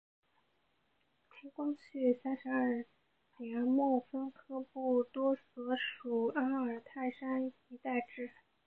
[1.29, 2.85] 清光绪三十二
[3.37, 8.31] 年末分科布多所属阿尔泰山一带置。